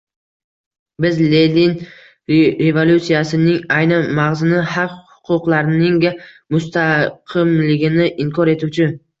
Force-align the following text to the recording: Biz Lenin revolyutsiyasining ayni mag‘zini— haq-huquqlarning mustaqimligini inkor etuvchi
Biz 1.03 1.19
Lenin 1.33 1.75
revolyutsiyasining 2.31 3.69
ayni 3.77 3.99
mag‘zini— 4.21 4.65
haq-huquqlarning 4.73 6.01
mustaqimligini 6.57 8.11
inkor 8.27 8.55
etuvchi 8.59 8.91